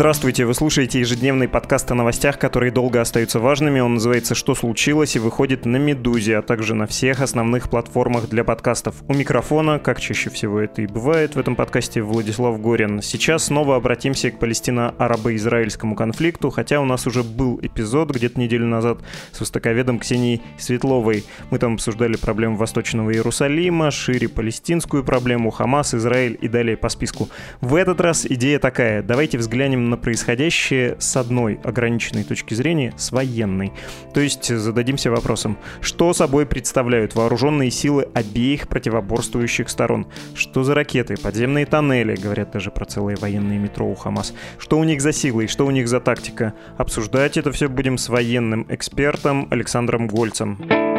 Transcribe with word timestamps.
Здравствуйте, 0.00 0.46
вы 0.46 0.54
слушаете 0.54 0.98
ежедневный 0.98 1.46
подкаст 1.46 1.90
о 1.90 1.94
новостях, 1.94 2.38
которые 2.38 2.72
долго 2.72 3.02
остаются 3.02 3.38
важными. 3.38 3.80
Он 3.80 3.92
называется 3.96 4.34
«Что 4.34 4.54
случилось?» 4.54 5.14
и 5.14 5.18
выходит 5.18 5.66
на 5.66 5.76
«Медузе», 5.76 6.38
а 6.38 6.42
также 6.42 6.74
на 6.74 6.86
всех 6.86 7.20
основных 7.20 7.68
платформах 7.68 8.30
для 8.30 8.42
подкастов. 8.42 8.94
У 9.08 9.12
микрофона, 9.12 9.78
как 9.78 10.00
чаще 10.00 10.30
всего 10.30 10.58
это 10.58 10.80
и 10.80 10.86
бывает 10.86 11.34
в 11.34 11.38
этом 11.38 11.54
подкасте, 11.54 12.00
Владислав 12.00 12.58
Горин. 12.62 13.02
Сейчас 13.02 13.44
снова 13.44 13.76
обратимся 13.76 14.30
к 14.30 14.38
палестино-арабо-израильскому 14.38 15.94
конфликту, 15.94 16.48
хотя 16.48 16.80
у 16.80 16.86
нас 16.86 17.06
уже 17.06 17.22
был 17.22 17.60
эпизод 17.60 18.10
где-то 18.10 18.40
неделю 18.40 18.68
назад 18.68 19.00
с 19.32 19.40
востоковедом 19.40 19.98
Ксенией 19.98 20.40
Светловой. 20.56 21.26
Мы 21.50 21.58
там 21.58 21.74
обсуждали 21.74 22.16
проблему 22.16 22.56
Восточного 22.56 23.12
Иерусалима, 23.12 23.90
шире 23.90 24.30
палестинскую 24.30 25.04
проблему, 25.04 25.50
Хамас, 25.50 25.92
Израиль 25.92 26.38
и 26.40 26.48
далее 26.48 26.78
по 26.78 26.88
списку. 26.88 27.28
В 27.60 27.74
этот 27.74 28.00
раз 28.00 28.24
идея 28.24 28.58
такая. 28.58 29.02
Давайте 29.02 29.36
взглянем 29.36 29.89
на 29.90 29.96
происходящее 29.96 30.96
с 30.98 31.16
одной 31.16 31.60
ограниченной 31.62 32.24
точки 32.24 32.54
зрения, 32.54 32.94
с 32.96 33.12
военной. 33.12 33.72
То 34.14 34.20
есть 34.20 34.46
зададимся 34.46 35.10
вопросом, 35.10 35.58
что 35.80 36.12
собой 36.12 36.46
представляют 36.46 37.14
вооруженные 37.14 37.70
силы 37.70 38.08
обеих 38.14 38.68
противоборствующих 38.68 39.68
сторон? 39.68 40.06
Что 40.34 40.62
за 40.62 40.74
ракеты, 40.74 41.16
подземные 41.16 41.66
тоннели, 41.66 42.16
говорят 42.16 42.52
даже 42.52 42.70
про 42.70 42.84
целые 42.84 43.16
военные 43.16 43.58
метро 43.58 43.86
у 43.88 43.94
Хамас. 43.94 44.34
Что 44.58 44.78
у 44.78 44.84
них 44.84 45.00
за 45.00 45.12
силы 45.12 45.44
и 45.44 45.48
что 45.48 45.66
у 45.66 45.70
них 45.70 45.88
за 45.88 46.00
тактика? 46.00 46.54
Обсуждать 46.78 47.36
это 47.36 47.52
все 47.52 47.68
будем 47.68 47.98
с 47.98 48.08
военным 48.08 48.66
экспертом 48.68 49.48
Александром 49.50 50.06
Гольцем. 50.06 50.89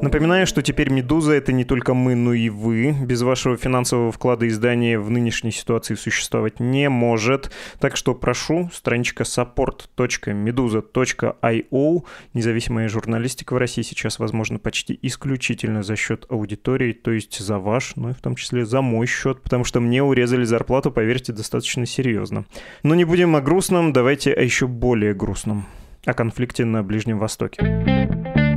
Напоминаю, 0.00 0.46
что 0.46 0.62
теперь 0.62 0.90
«Медуза»— 0.90 1.32
это 1.34 1.52
не 1.52 1.64
только 1.64 1.92
мы, 1.92 2.14
но 2.14 2.32
и 2.32 2.50
вы. 2.50 2.94
Без 3.02 3.22
вашего 3.22 3.56
финансового 3.56 4.12
вклада 4.12 4.46
издание 4.46 5.00
в 5.00 5.10
нынешней 5.10 5.50
ситуации 5.50 5.96
существовать 5.96 6.60
не 6.60 6.88
может. 6.88 7.50
Так 7.80 7.96
что 7.96 8.14
прошу, 8.14 8.70
страничка 8.72 9.24
support.meduza.io. 9.24 12.04
Независимая 12.32 12.88
журналистика 12.88 13.54
в 13.54 13.56
России 13.56 13.82
сейчас 13.82 14.20
возможно 14.20 14.60
почти 14.60 14.96
исключительно 15.02 15.82
за 15.82 15.96
счет 15.96 16.26
аудитории, 16.28 16.92
то 16.92 17.10
есть 17.10 17.36
за 17.38 17.58
ваш, 17.58 17.96
ну 17.96 18.10
и 18.10 18.12
в 18.12 18.20
том 18.20 18.36
числе 18.36 18.64
за 18.64 18.82
мой 18.82 19.08
счет, 19.08 19.42
потому 19.42 19.64
что 19.64 19.80
мне 19.80 20.00
урезали 20.02 20.44
зарплату, 20.44 20.92
поверьте, 20.92 21.32
достаточно 21.32 21.86
серьезно. 21.86 22.44
Но 22.84 22.94
не 22.94 23.04
будем 23.04 23.34
о 23.34 23.40
грустном, 23.40 23.92
давайте 23.92 24.32
о 24.32 24.42
еще 24.42 24.68
более 24.68 25.12
грустном. 25.12 25.66
О 26.06 26.14
конфликте 26.14 26.64
на 26.64 26.84
Ближнем 26.84 27.18
Востоке. 27.18 28.47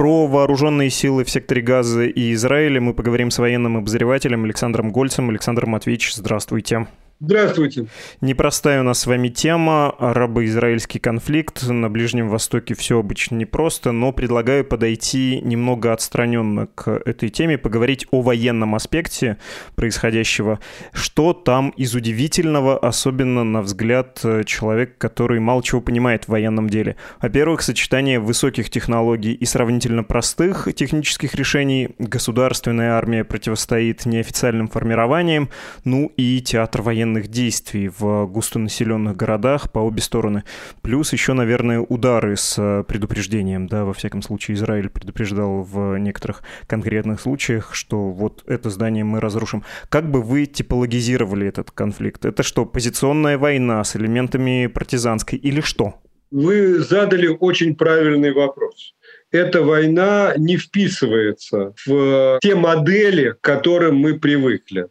Про 0.00 0.26
вооруженные 0.26 0.88
силы 0.88 1.24
в 1.24 1.30
секторе 1.30 1.60
Газа 1.60 2.04
и 2.04 2.32
Израиля 2.32 2.80
мы 2.80 2.94
поговорим 2.94 3.30
с 3.30 3.36
военным 3.36 3.76
обозревателем 3.76 4.44
Александром 4.44 4.92
Гольцем. 4.92 5.28
Александр 5.28 5.66
Матвеевич, 5.66 6.14
здравствуйте. 6.14 6.86
Здравствуйте. 7.22 7.86
Непростая 8.22 8.80
у 8.80 8.82
нас 8.82 9.00
с 9.00 9.06
вами 9.06 9.28
тема. 9.28 9.90
Арабо-израильский 9.98 10.98
конфликт. 10.98 11.62
На 11.68 11.90
Ближнем 11.90 12.30
Востоке 12.30 12.74
все 12.74 12.98
обычно 12.98 13.34
непросто, 13.34 13.92
но 13.92 14.10
предлагаю 14.10 14.64
подойти 14.64 15.38
немного 15.42 15.92
отстраненно 15.92 16.68
к 16.68 16.88
этой 16.90 17.28
теме, 17.28 17.58
поговорить 17.58 18.06
о 18.10 18.22
военном 18.22 18.74
аспекте 18.74 19.36
происходящего. 19.74 20.60
Что 20.94 21.34
там 21.34 21.68
из 21.76 21.94
удивительного, 21.94 22.78
особенно 22.78 23.44
на 23.44 23.60
взгляд 23.60 24.18
человека, 24.46 24.94
который 24.96 25.40
мало 25.40 25.62
чего 25.62 25.82
понимает 25.82 26.24
в 26.24 26.28
военном 26.28 26.70
деле? 26.70 26.96
Во-первых, 27.20 27.60
сочетание 27.60 28.18
высоких 28.18 28.70
технологий 28.70 29.34
и 29.34 29.44
сравнительно 29.44 30.04
простых 30.04 30.68
технических 30.74 31.34
решений. 31.34 31.90
Государственная 31.98 32.92
армия 32.92 33.24
противостоит 33.24 34.06
неофициальным 34.06 34.68
формированиям. 34.68 35.50
Ну 35.84 36.10
и 36.16 36.40
театр 36.40 36.80
военных 36.80 37.09
военных 37.10 37.28
действий 37.28 37.88
в 37.88 38.26
густонаселенных 38.26 39.16
городах 39.16 39.72
по 39.72 39.80
обе 39.80 40.00
стороны. 40.00 40.44
Плюс 40.82 41.12
еще, 41.12 41.32
наверное, 41.32 41.80
удары 41.80 42.36
с 42.36 42.56
э, 42.58 42.84
предупреждением. 42.86 43.66
Да, 43.66 43.84
во 43.84 43.92
всяком 43.92 44.22
случае, 44.22 44.56
Израиль 44.56 44.88
предупреждал 44.88 45.62
в 45.62 45.96
некоторых 45.98 46.42
конкретных 46.66 47.20
случаях, 47.20 47.74
что 47.74 48.10
вот 48.10 48.44
это 48.46 48.70
здание 48.70 49.04
мы 49.04 49.20
разрушим. 49.20 49.64
Как 49.88 50.08
бы 50.10 50.22
вы 50.22 50.46
типологизировали 50.46 51.48
этот 51.48 51.70
конфликт? 51.72 52.24
Это 52.24 52.42
что, 52.42 52.64
позиционная 52.64 53.38
война 53.38 53.82
с 53.82 53.96
элементами 53.96 54.68
партизанской 54.68 55.38
или 55.38 55.60
что? 55.60 55.94
Вы 56.30 56.78
задали 56.78 57.26
очень 57.26 57.74
правильный 57.74 58.32
вопрос 58.32 58.94
эта 59.32 59.62
война 59.62 60.34
не 60.36 60.56
вписывается 60.56 61.72
в 61.86 62.38
те 62.42 62.54
модели, 62.54 63.30
к 63.32 63.40
которым 63.40 63.96
мы 63.96 64.18
привыкли. 64.18 64.88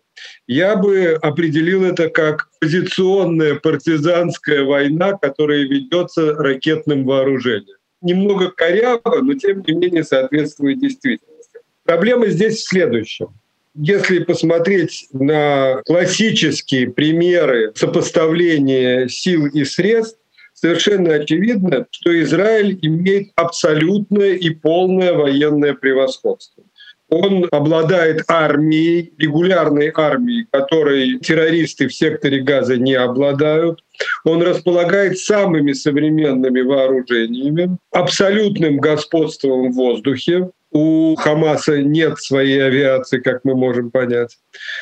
Я 0.50 0.76
бы 0.78 1.14
определил 1.22 1.84
это 1.84 2.10
как 2.10 2.50
позиционная 2.60 3.54
партизанская 3.54 4.64
война, 4.64 5.14
которая 5.14 5.60
ведется 5.60 6.34
ракетным 6.34 7.06
вооружением. 7.06 7.78
Немного 8.02 8.50
коряво, 8.50 9.22
но 9.22 9.36
тем 9.36 9.64
не 9.68 9.74
менее 9.76 10.04
соответствует 10.04 10.80
действительности. 10.80 11.60
Проблема 11.84 12.30
здесь 12.30 12.62
в 12.62 12.68
следующем. 12.68 13.28
Если 13.76 14.24
посмотреть 14.24 15.08
на 15.14 15.84
классические 15.86 16.90
примеры 16.90 17.72
сопоставления 17.76 19.08
сил 19.08 19.46
и 19.46 19.64
средств, 19.64 20.18
совершенно 20.56 21.14
очевидно, 21.14 21.86
что 21.92 22.20
Израиль 22.24 22.80
имеет 22.82 23.30
абсолютное 23.36 24.34
и 24.34 24.50
полное 24.50 25.14
военное 25.14 25.76
превосходство. 25.76 26.64
Он 27.10 27.48
обладает 27.52 28.24
армией, 28.28 29.14
регулярной 29.18 29.92
армией, 29.94 30.46
которой 30.52 31.20
террористы 31.20 31.88
в 31.88 31.94
секторе 31.94 32.42
Газа 32.42 32.78
не 32.78 32.94
обладают. 32.94 33.84
Он 34.24 34.42
располагает 34.42 35.18
самыми 35.18 35.74
современными 35.74 36.62
вооружениями, 36.62 37.78
абсолютным 37.92 38.78
господством 38.78 39.72
в 39.72 39.76
воздухе. 39.76 40.50
У 40.72 41.16
Хамаса 41.16 41.82
нет 41.82 42.20
своей 42.20 42.64
авиации, 42.64 43.18
как 43.18 43.44
мы 43.44 43.56
можем 43.56 43.90
понять. 43.90 44.38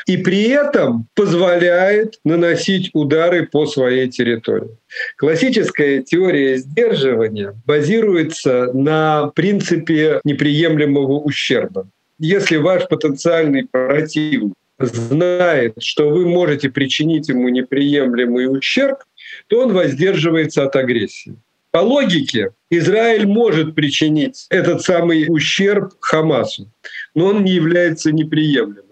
И 0.06 0.18
при 0.18 0.50
этом 0.50 1.08
позволяет 1.16 2.20
наносить 2.26 2.90
удары 2.94 3.48
по 3.48 3.66
своей 3.66 4.10
территории. 4.10 4.78
Классическая 5.16 6.02
теория 6.02 6.58
сдерживания 6.58 7.56
базируется 7.66 8.70
на 8.74 9.28
принципе 9.34 10.20
неприемлемого 10.26 11.20
ущерба 11.20 11.90
если 12.20 12.58
ваш 12.58 12.88
потенциальный 12.88 13.66
противник 13.66 14.54
знает, 14.80 15.74
что 15.80 16.10
вы 16.10 16.28
можете 16.28 16.70
причинить 16.70 17.30
ему 17.30 17.50
неприемлемый 17.50 18.48
ущерб, 18.48 19.00
то 19.48 19.62
он 19.62 19.74
воздерживается 19.74 20.64
от 20.64 20.76
агрессии. 20.76 21.36
По 21.72 21.80
логике, 21.80 22.52
Израиль 22.70 23.28
может 23.28 23.76
причинить 23.76 24.48
этот 24.50 24.82
самый 24.82 25.26
ущерб 25.28 25.94
Хамасу, 26.00 26.72
но 27.14 27.28
он 27.28 27.44
не 27.44 27.52
является 27.52 28.12
неприемлемым. 28.12 28.84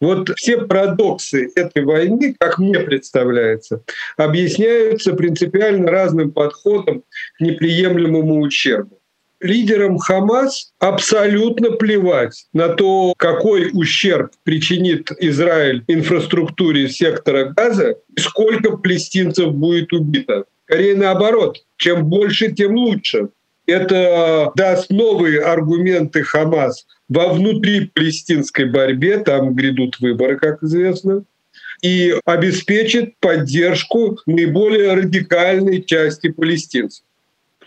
Вот 0.00 0.30
все 0.36 0.58
парадоксы 0.58 1.50
этой 1.54 1.84
войны, 1.84 2.34
как 2.38 2.58
мне 2.58 2.80
представляется, 2.80 3.82
объясняются 4.16 5.14
принципиально 5.14 5.90
разным 5.90 6.32
подходом 6.32 7.04
к 7.36 7.40
неприемлемому 7.40 8.40
ущербу 8.40 9.01
лидерам 9.42 9.98
Хамас 9.98 10.72
абсолютно 10.78 11.72
плевать 11.72 12.46
на 12.52 12.68
то, 12.68 13.14
какой 13.16 13.70
ущерб 13.72 14.32
причинит 14.44 15.10
Израиль 15.20 15.84
инфраструктуре 15.88 16.88
сектора 16.88 17.52
Газа 17.56 17.96
и 18.16 18.20
сколько 18.20 18.76
палестинцев 18.76 19.52
будет 19.52 19.92
убито. 19.92 20.44
Скорее 20.64 20.96
наоборот, 20.96 21.58
чем 21.76 22.06
больше, 22.06 22.52
тем 22.52 22.76
лучше. 22.76 23.28
Это 23.66 24.52
даст 24.56 24.90
новые 24.90 25.40
аргументы 25.40 26.22
Хамас 26.22 26.86
во 27.08 27.28
внутри 27.28 27.90
палестинской 27.94 28.64
борьбе, 28.64 29.18
там 29.18 29.54
грядут 29.54 30.00
выборы, 30.00 30.36
как 30.36 30.62
известно, 30.62 31.24
и 31.82 32.14
обеспечит 32.24 33.16
поддержку 33.20 34.18
наиболее 34.26 34.94
радикальной 34.94 35.82
части 35.82 36.30
палестинцев. 36.30 37.04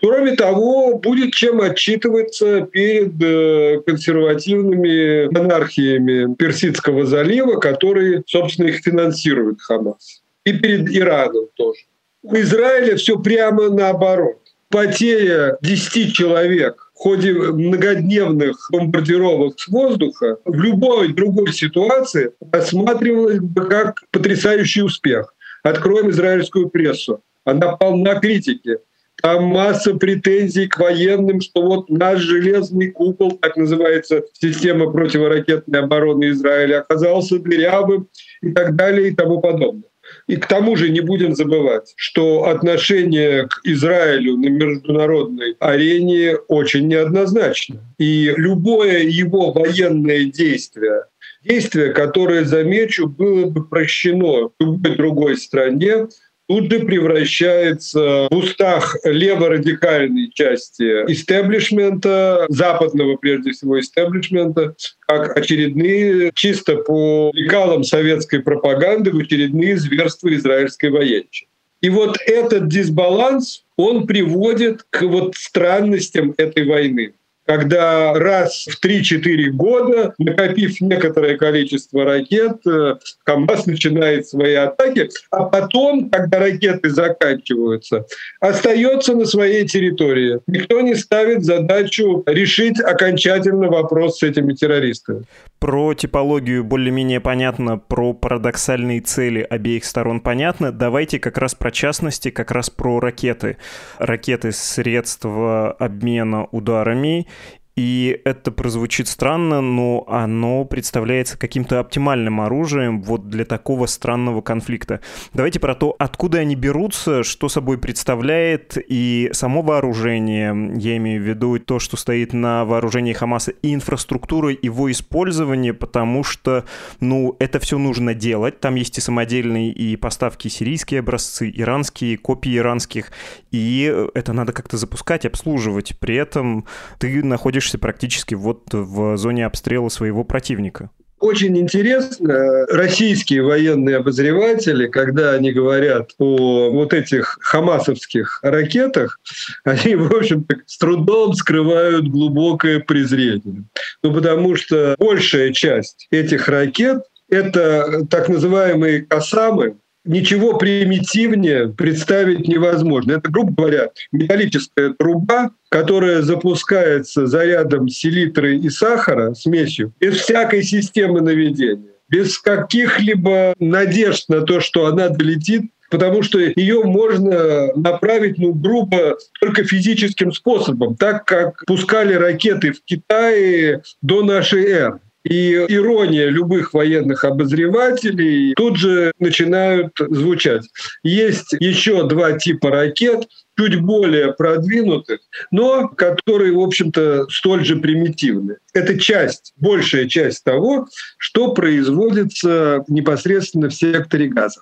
Кроме 0.01 0.35
того, 0.35 0.97
будет 0.97 1.33
чем 1.33 1.61
отчитываться 1.61 2.61
перед 2.61 3.21
э, 3.21 3.81
консервативными 3.85 5.27
монархиями 5.33 6.33
Персидского 6.35 7.05
залива, 7.05 7.59
которые, 7.59 8.23
собственно, 8.27 8.67
их 8.67 8.81
финансируют 8.83 9.61
Хамас. 9.61 10.21
И 10.45 10.53
перед 10.53 10.89
Ираном 10.89 11.47
тоже. 11.55 11.81
У 12.21 12.35
Израиля 12.35 12.97
все 12.97 13.19
прямо 13.19 13.69
наоборот. 13.69 14.39
Потеря 14.69 15.57
10 15.61 16.13
человек 16.13 16.91
в 16.95 16.97
ходе 16.97 17.33
многодневных 17.33 18.57
бомбардировок 18.71 19.59
с 19.59 19.67
воздуха 19.67 20.37
в 20.43 20.55
любой 20.55 21.13
другой 21.13 21.53
ситуации 21.53 22.31
рассматривалась 22.51 23.39
бы 23.39 23.65
как 23.67 24.01
потрясающий 24.11 24.81
успех. 24.81 25.33
Откроем 25.63 26.09
израильскую 26.09 26.69
прессу. 26.69 27.21
Она 27.43 27.77
полна 27.77 28.15
критики. 28.15 28.79
Там 29.25 29.45
масса 29.45 29.95
претензий 29.95 30.67
к 30.67 30.77
военным, 30.77 31.41
что 31.41 31.63
вот 31.63 31.89
наш 31.89 32.19
железный 32.19 32.91
купол, 32.91 33.31
так 33.31 33.57
называется 33.57 34.21
система 34.33 34.91
противоракетной 34.91 35.79
обороны 35.79 36.29
Израиля, 36.29 36.81
оказался 36.81 37.39
дырявым 37.39 38.07
и 38.43 38.51
так 38.51 38.75
далее 38.75 39.09
и 39.09 39.15
тому 39.15 39.41
подобное. 39.41 39.89
И 40.27 40.35
к 40.35 40.45
тому 40.45 40.75
же 40.75 40.89
не 40.89 40.99
будем 40.99 41.33
забывать, 41.33 41.91
что 41.95 42.43
отношение 42.47 43.47
к 43.47 43.61
Израилю 43.63 44.37
на 44.37 44.47
международной 44.47 45.55
арене 45.59 46.35
очень 46.47 46.87
неоднозначно. 46.87 47.77
И 47.97 48.31
любое 48.37 48.99
его 49.05 49.51
военное 49.51 50.25
действие, 50.25 51.05
действие, 51.43 51.93
которое, 51.93 52.45
замечу, 52.45 53.07
было 53.07 53.45
бы 53.45 53.67
прощено 53.67 54.51
любой 54.59 54.95
другой 54.95 55.37
стране, 55.37 56.09
тут 56.47 56.71
же 56.71 56.79
превращается 56.79 58.27
в 58.29 58.35
устах 58.35 58.95
леворадикальной 59.03 60.31
части 60.33 60.83
истеблишмента, 61.11 62.45
западного 62.49 63.15
прежде 63.15 63.51
всего 63.51 63.79
истеблишмента, 63.79 64.75
как 64.99 65.37
очередные, 65.37 66.31
чисто 66.33 66.77
по 66.77 67.31
лекалам 67.33 67.83
советской 67.83 68.39
пропаганды, 68.39 69.11
в 69.11 69.17
очередные 69.17 69.77
зверства 69.77 70.33
израильской 70.33 70.89
военщины. 70.89 71.49
И 71.81 71.89
вот 71.89 72.17
этот 72.25 72.67
дисбаланс, 72.67 73.63
он 73.77 74.07
приводит 74.07 74.85
к 74.89 75.03
вот 75.03 75.35
странностям 75.35 76.33
этой 76.37 76.65
войны 76.65 77.13
когда 77.45 78.13
раз 78.13 78.65
в 78.67 78.83
3-4 78.83 79.49
года, 79.51 80.13
накопив 80.17 80.81
некоторое 80.81 81.37
количество 81.37 82.03
ракет, 82.03 82.57
э, 82.67 82.95
Хамас 83.25 83.65
начинает 83.65 84.27
свои 84.27 84.55
атаки, 84.55 85.09
а 85.31 85.43
потом, 85.43 86.09
когда 86.09 86.39
ракеты 86.39 86.89
заканчиваются, 86.89 88.05
остается 88.39 89.15
на 89.15 89.25
своей 89.25 89.67
территории. 89.67 90.39
Никто 90.47 90.81
не 90.81 90.95
ставит 90.95 91.43
задачу 91.43 92.23
решить 92.25 92.79
окончательно 92.79 93.67
вопрос 93.67 94.19
с 94.19 94.23
этими 94.23 94.53
террористами. 94.53 95.23
Про 95.65 95.95
типологию 95.95 96.63
более-менее 96.63 97.19
понятно, 97.19 97.79
про 97.79 98.13
парадоксальные 98.13 99.01
цели 99.01 99.41
обеих 99.41 99.83
сторон 99.85 100.19
понятно. 100.21 100.71
Давайте 100.71 101.17
как 101.17 101.39
раз 101.39 101.55
про 101.55 101.71
частности, 101.71 102.29
как 102.29 102.51
раз 102.51 102.69
про 102.69 102.99
ракеты. 102.99 103.57
Ракеты— 103.97 104.51
средства 104.51 105.71
обмена 105.71 106.45
ударами 106.51 107.25
и 107.75 108.21
это 108.23 108.51
прозвучит 108.51 109.09
странно, 109.09 109.59
но 109.59 110.05
оно 110.07 110.63
представляется 110.63 111.37
каким-то 111.37 111.79
оптимальным 111.79 112.39
оружием 112.39 113.01
вот 113.01 113.27
для 113.27 113.43
такого 113.43 113.85
странного 113.85 114.41
конфликта. 114.41 115.01
Давайте 115.33 115.59
про 115.59 115.75
то, 115.75 115.93
откуда 115.99 116.39
они 116.39 116.55
берутся, 116.55 117.23
что 117.23 117.49
собой 117.49 117.77
представляет 117.77 118.77
и 118.87 119.29
само 119.33 119.61
вооружение, 119.61 120.71
я 120.77 120.95
имею 120.97 121.21
в 121.21 121.25
виду 121.25 121.59
то, 121.59 121.79
что 121.79 121.97
стоит 121.97 122.31
на 122.31 122.63
вооружении 122.63 123.11
Хамаса, 123.11 123.51
и 123.51 123.73
инфраструктура 123.73 124.51
его 124.61 124.89
использования, 124.89 125.73
потому 125.73 126.23
что, 126.23 126.63
ну, 127.01 127.35
это 127.39 127.59
все 127.59 127.77
нужно 127.77 128.13
делать. 128.13 128.61
Там 128.61 128.75
есть 128.75 128.97
и 128.97 129.01
самодельные, 129.01 129.71
и 129.71 129.97
поставки 129.97 130.47
сирийские 130.47 131.01
образцы, 131.01 131.51
иранские, 131.53 132.17
копии 132.17 132.55
иранских, 132.55 133.11
и 133.51 133.93
это 134.13 134.31
надо 134.31 134.53
как-то 134.53 134.77
запускать, 134.77 135.25
обслуживать. 135.25 135.97
При 135.99 136.15
этом 136.15 136.65
ты 136.99 137.21
находишь 137.23 137.64
находишься 137.65 137.77
практически 137.79 138.35
вот 138.35 138.63
в 138.71 139.17
зоне 139.17 139.45
обстрела 139.45 139.89
своего 139.89 140.23
противника. 140.23 140.89
Очень 141.19 141.57
интересно, 141.57 142.65
российские 142.67 143.41
военные 143.41 143.97
обозреватели, 143.97 144.87
когда 144.87 145.31
они 145.31 145.51
говорят 145.51 146.11
о 146.19 146.69
вот 146.71 146.93
этих 146.93 147.37
хамасовских 147.41 148.39
ракетах, 148.43 149.19
они, 149.63 149.95
в 149.95 150.13
общем-то, 150.13 150.57
с 150.65 150.77
трудом 150.77 151.33
скрывают 151.33 152.07
глубокое 152.07 152.79
презрение. 152.79 153.63
Ну, 154.03 154.13
потому 154.13 154.55
что 154.55 154.95
большая 154.99 155.51
часть 155.53 156.07
этих 156.11 156.47
ракет— 156.47 157.03
это 157.29 158.05
так 158.09 158.29
называемые 158.29 159.01
«касамы», 159.01 159.77
ничего 160.05 160.57
примитивнее 160.57 161.69
представить 161.69 162.47
невозможно. 162.47 163.13
Это, 163.13 163.29
грубо 163.29 163.53
говоря, 163.53 163.89
металлическая 164.11 164.91
труба, 164.91 165.51
которая 165.69 166.21
запускается 166.21 167.27
зарядом 167.27 167.89
селитры 167.89 168.57
и 168.57 168.69
сахара, 168.69 169.33
смесью, 169.33 169.93
без 169.99 170.17
всякой 170.17 170.63
системы 170.63 171.21
наведения 171.21 171.95
без 172.07 172.37
каких-либо 172.37 173.55
надежд 173.57 174.29
на 174.29 174.41
то, 174.41 174.59
что 174.59 174.85
она 174.85 175.09
долетит 175.09 175.63
потому 175.91 176.23
что 176.23 176.39
ее 176.39 176.83
можно 176.83 177.67
направить, 177.75 178.37
ну, 178.37 178.53
грубо, 178.53 179.17
только 179.39 179.63
физическим 179.63 180.33
способом, 180.33 180.95
так 180.95 181.25
как 181.25 181.63
пускали 181.65 182.13
ракеты 182.13 182.73
в 182.73 182.83
Китае 182.83 183.81
до 184.01 184.23
нашей 184.23 184.65
эры. 184.65 184.99
И 185.25 185.53
ирония 185.53 186.29
любых 186.29 186.73
военных 186.73 187.23
обозревателей 187.23 188.53
тут 188.55 188.77
же 188.77 189.11
начинают 189.19 189.91
звучать. 189.97 190.63
Есть 191.03 191.53
еще 191.59 192.07
два 192.07 192.33
типа 192.33 192.69
ракет, 192.69 193.27
чуть 193.57 193.81
более 193.81 194.33
продвинутых, 194.33 195.21
но 195.49 195.87
которые, 195.87 196.53
в 196.53 196.59
общем-то, 196.59 197.27
столь 197.29 197.65
же 197.65 197.77
примитивны. 197.77 198.57
Это 198.73 198.99
часть, 198.99 199.53
большая 199.57 200.07
часть 200.07 200.43
того, 200.43 200.87
что 201.17 201.53
производится 201.53 202.83
непосредственно 202.87 203.69
в 203.69 203.73
секторе 203.73 204.27
газа. 204.27 204.61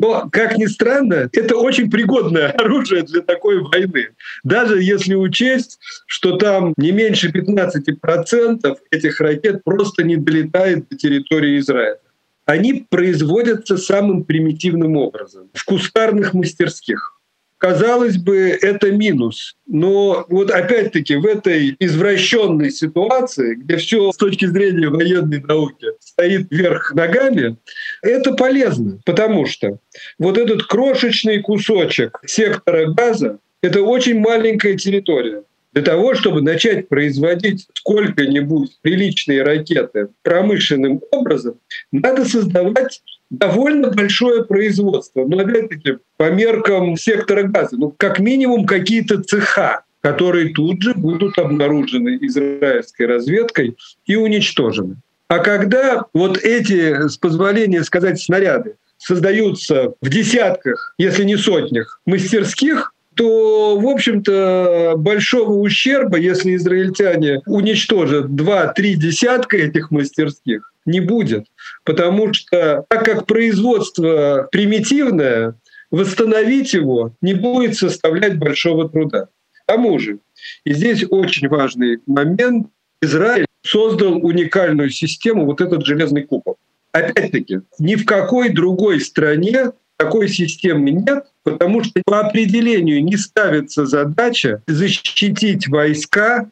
Но, 0.00 0.28
как 0.30 0.56
ни 0.56 0.66
странно, 0.66 1.28
это 1.32 1.56
очень 1.56 1.90
пригодное 1.90 2.50
оружие 2.58 3.02
для 3.02 3.22
такой 3.22 3.60
войны. 3.60 4.08
Даже 4.44 4.82
если 4.82 5.14
учесть, 5.14 5.78
что 6.06 6.36
там 6.36 6.74
не 6.76 6.92
меньше 6.92 7.30
15% 7.30 8.76
этих 8.90 9.20
ракет 9.20 9.64
просто 9.64 10.04
не 10.04 10.16
долетает 10.16 10.88
до 10.88 10.96
территории 10.96 11.58
Израиля. 11.58 11.98
Они 12.46 12.86
производятся 12.88 13.76
самым 13.76 14.24
примитивным 14.24 14.96
образом 14.96 15.50
в 15.52 15.64
кустарных 15.64 16.32
мастерских. 16.32 17.18
Казалось 17.58 18.16
бы, 18.16 18.36
это 18.36 18.92
минус. 18.92 19.56
Но 19.66 20.24
вот 20.28 20.50
опять-таки 20.52 21.16
в 21.16 21.26
этой 21.26 21.76
извращенной 21.80 22.70
ситуации, 22.70 23.56
где 23.56 23.76
все 23.76 24.12
с 24.12 24.16
точки 24.16 24.46
зрения 24.46 24.88
военной 24.88 25.40
науки 25.40 25.88
стоит 25.98 26.46
вверх 26.52 26.94
ногами, 26.94 27.56
это 28.02 28.32
полезно, 28.32 28.98
потому 29.04 29.46
что 29.46 29.78
вот 30.18 30.38
этот 30.38 30.64
крошечный 30.64 31.40
кусочек 31.40 32.20
сектора 32.26 32.92
газа— 32.92 33.38
это 33.62 33.82
очень 33.82 34.20
маленькая 34.20 34.76
территория. 34.76 35.42
Для 35.74 35.82
того, 35.82 36.14
чтобы 36.14 36.40
начать 36.40 36.88
производить 36.88 37.68
сколько-нибудь 37.74 38.78
приличные 38.80 39.42
ракеты 39.42 40.08
промышленным 40.22 41.02
образом, 41.10 41.56
надо 41.92 42.24
создавать 42.24 43.02
довольно 43.30 43.90
большое 43.90 44.44
производство. 44.44 45.24
Но 45.26 45.38
опять-таки 45.38 45.98
по 46.16 46.30
меркам 46.30 46.96
сектора 46.96 47.42
газа, 47.42 47.76
ну 47.76 47.94
как 47.96 48.18
минимум 48.18 48.66
какие-то 48.66 49.22
цеха, 49.22 49.84
которые 50.00 50.54
тут 50.54 50.82
же 50.82 50.94
будут 50.94 51.38
обнаружены 51.38 52.18
израильской 52.22 53.06
разведкой 53.06 53.76
и 54.06 54.16
уничтожены. 54.16 54.96
А 55.28 55.40
когда 55.40 56.06
вот 56.14 56.38
эти, 56.38 57.06
с 57.06 57.18
позволения 57.18 57.84
сказать, 57.84 58.20
снаряды 58.20 58.76
создаются 58.96 59.92
в 60.00 60.08
десятках, 60.08 60.94
если 60.98 61.24
не 61.24 61.36
сотнях 61.36 62.00
мастерских, 62.06 62.94
то, 63.14 63.78
в 63.78 63.86
общем-то, 63.86 64.94
большого 64.96 65.54
ущерба, 65.54 66.18
если 66.18 66.54
израильтяне 66.54 67.42
уничтожат 67.46 68.34
два-три 68.34 68.94
десятка 68.94 69.56
этих 69.58 69.90
мастерских, 69.90 70.72
не 70.86 71.00
будет. 71.00 71.46
Потому 71.84 72.32
что, 72.32 72.84
так 72.88 73.04
как 73.04 73.26
производство 73.26 74.48
примитивное, 74.52 75.56
восстановить 75.90 76.72
его 76.72 77.12
не 77.20 77.34
будет 77.34 77.76
составлять 77.76 78.38
большого 78.38 78.88
труда. 78.88 79.28
К 79.52 79.66
тому 79.66 79.98
же, 79.98 80.20
и 80.64 80.72
здесь 80.72 81.04
очень 81.10 81.48
важный 81.48 81.98
момент, 82.06 82.68
Израиль 83.02 83.47
создал 83.62 84.14
уникальную 84.24 84.90
систему, 84.90 85.44
вот 85.44 85.60
этот 85.60 85.84
железный 85.84 86.22
купол. 86.22 86.56
Опять-таки, 86.92 87.60
ни 87.78 87.94
в 87.96 88.04
какой 88.04 88.50
другой 88.50 89.00
стране 89.00 89.72
Такой 89.98 90.28
системы 90.28 90.92
нет, 90.92 91.24
потому 91.42 91.82
что 91.82 92.00
по 92.04 92.20
определению 92.20 93.02
не 93.02 93.16
ставится 93.16 93.84
задача 93.84 94.62
защитить 94.68 95.66
войска 95.66 96.48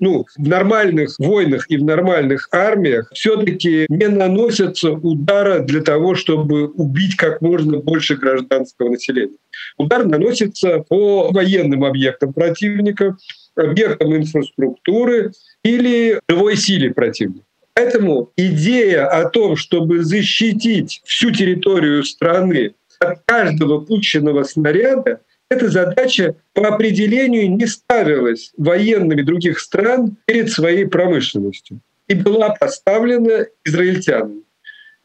ну, 0.00 0.24
в 0.36 0.48
нормальных 0.48 1.14
войнах 1.18 1.70
и 1.70 1.76
в 1.76 1.84
нормальных 1.84 2.48
армиях 2.52 3.10
все-таки 3.14 3.86
не 3.88 4.08
наносятся 4.08 4.92
удара 4.92 5.60
для 5.60 5.82
того, 5.82 6.14
чтобы 6.14 6.68
убить 6.68 7.16
как 7.16 7.42
можно 7.42 7.78
больше 7.78 8.16
гражданского 8.16 8.88
населения. 8.88 9.36
Удар 9.76 10.06
наносится 10.06 10.84
по 10.88 11.30
военным 11.30 11.84
объектам 11.84 12.32
противника, 12.32 13.16
объектам 13.56 14.16
инфраструктуры 14.16 15.32
или 15.64 16.20
живой 16.28 16.56
силе 16.56 16.92
противника. 16.92 17.44
Поэтому 17.74 18.30
идея 18.36 19.06
о 19.06 19.28
том, 19.28 19.56
чтобы 19.56 20.02
защитить 20.02 21.00
всю 21.04 21.30
территорию 21.30 22.04
страны 22.04 22.74
от 22.98 23.20
каждого 23.24 23.80
пущенного 23.80 24.42
снаряда, 24.42 25.20
эта 25.48 25.68
задача 25.68 26.36
по 26.52 26.68
определению 26.68 27.50
не 27.50 27.66
ставилась 27.66 28.52
военными 28.56 29.22
других 29.22 29.58
стран 29.58 30.16
перед 30.26 30.50
своей 30.50 30.86
промышленностью 30.86 31.80
и 32.06 32.14
была 32.14 32.50
поставлена 32.50 33.46
израильтянами. 33.64 34.42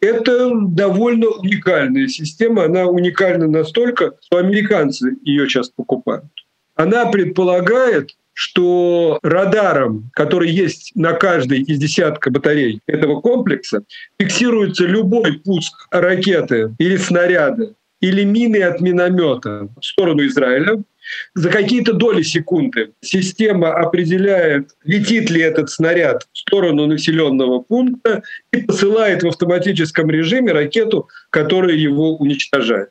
Это 0.01 0.51
довольно 0.53 1.29
уникальная 1.29 2.07
система. 2.07 2.65
Она 2.65 2.85
уникальна 2.85 3.47
настолько, 3.47 4.13
что 4.21 4.37
американцы 4.37 5.15
ее 5.23 5.47
сейчас 5.47 5.69
покупают. 5.69 6.25
Она 6.75 7.05
предполагает, 7.07 8.15
что 8.35 9.17
радаром, 9.23 10.11
который 10.13 10.51
есть 10.51 10.91
на 10.93 11.13
каждой 11.13 11.61
из 11.61 11.79
десятка 11.79 12.29
батарей 12.29 12.81
этого 12.85 13.21
комплекса, 13.21 13.83
фиксируется 14.19 14.85
любой 14.85 15.39
пуск 15.39 15.87
ракеты 15.89 16.75
или 16.77 16.97
снаряда 16.97 17.73
или 18.01 18.23
мины 18.25 18.61
от 18.61 18.81
миномета 18.81 19.69
в 19.79 19.85
сторону 19.85 20.25
Израиля. 20.27 20.83
За 21.33 21.49
какие-то 21.49 21.93
доли 21.93 22.23
секунды 22.23 22.91
система 23.01 23.73
определяет, 23.73 24.71
летит 24.83 25.29
ли 25.29 25.39
этот 25.39 25.69
снаряд 25.69 26.27
в 26.33 26.37
сторону 26.37 26.87
населенного 26.87 27.59
пункта 27.59 28.21
и 28.51 28.63
посылает 28.63 29.23
в 29.23 29.27
автоматическом 29.27 30.09
режиме 30.09 30.51
ракету, 30.51 31.07
которая 31.29 31.75
его 31.75 32.17
уничтожает. 32.17 32.89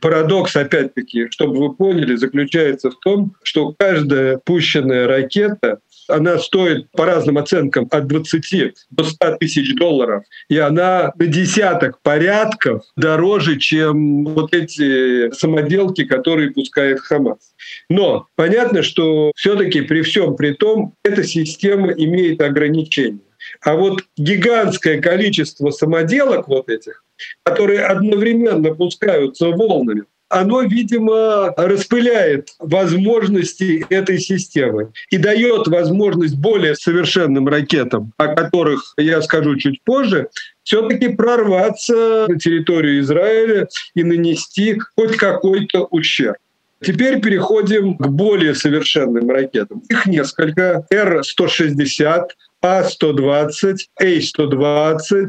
Парадокс, 0.00 0.54
опять-таки, 0.56 1.28
чтобы 1.30 1.58
вы 1.58 1.74
поняли, 1.74 2.14
заключается 2.14 2.90
в 2.90 2.98
том, 3.00 3.34
что 3.42 3.74
каждая 3.78 4.38
пущенная 4.38 5.06
ракета 5.06 5.78
она 6.08 6.38
стоит 6.38 6.90
по 6.90 7.06
разным 7.06 7.38
оценкам 7.38 7.88
от 7.90 8.06
20 8.06 8.74
до 8.90 9.04
100 9.04 9.36
тысяч 9.36 9.74
долларов, 9.74 10.24
и 10.48 10.58
она 10.58 11.12
на 11.16 11.26
десяток 11.26 12.00
порядков 12.02 12.84
дороже, 12.96 13.58
чем 13.58 14.24
вот 14.24 14.54
эти 14.54 15.30
самоделки, 15.32 16.04
которые 16.04 16.50
пускает 16.50 17.00
Хамас. 17.00 17.54
Но 17.88 18.26
понятно, 18.36 18.82
что 18.82 19.32
все-таки 19.34 19.82
при 19.82 20.02
всем 20.02 20.36
при 20.36 20.52
том 20.52 20.94
эта 21.04 21.24
система 21.24 21.92
имеет 21.92 22.40
ограничения. 22.42 23.20
А 23.60 23.74
вот 23.74 24.02
гигантское 24.16 25.00
количество 25.00 25.70
самоделок 25.70 26.48
вот 26.48 26.68
этих, 26.68 27.04
которые 27.42 27.80
одновременно 27.80 28.74
пускаются 28.74 29.48
волнами, 29.48 30.04
оно, 30.28 30.62
видимо, 30.62 31.54
распыляет 31.56 32.48
возможности 32.58 33.86
этой 33.88 34.18
системы 34.18 34.90
и 35.10 35.16
дает 35.16 35.68
возможность 35.68 36.36
более 36.36 36.74
совершенным 36.74 37.46
ракетам, 37.46 38.12
о 38.16 38.28
которых 38.28 38.94
я 38.96 39.22
скажу 39.22 39.56
чуть 39.56 39.82
позже, 39.84 40.28
все-таки 40.64 41.08
прорваться 41.08 42.26
на 42.28 42.38
территорию 42.38 43.00
Израиля 43.00 43.68
и 43.94 44.02
нанести 44.02 44.78
хоть 44.96 45.16
какой-то 45.16 45.84
ущерб. 45.90 46.38
Теперь 46.84 47.20
переходим 47.20 47.96
к 47.96 48.06
более 48.08 48.54
совершенным 48.54 49.30
ракетам. 49.30 49.82
Их 49.88 50.06
несколько. 50.06 50.84
Р-160, 50.90 52.28
А-120, 52.60 53.76
А-120, 54.00 55.28